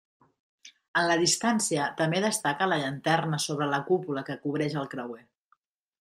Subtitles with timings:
[1.01, 5.21] En la distància també destaca la llanterna sobre la cúpula que cobreix el creuer.